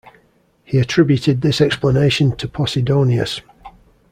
He 0.63 0.79
attributed 0.79 1.41
this 1.41 1.61
explanation 1.61 2.35
to 2.37 2.47
Posidonius. 2.47 3.41